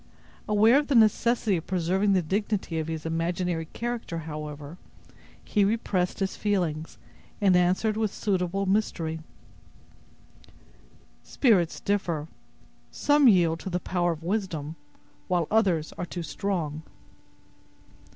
[0.49, 4.79] Aware of the necessity of preserving the dignity of his imaginary character, however,
[5.45, 6.97] he repressed his feelings,
[7.39, 9.19] and answered with suitable mystery:
[11.21, 12.27] "Spirits differ;
[12.89, 14.75] some yield to the power of wisdom,
[15.27, 16.81] while others are too strong."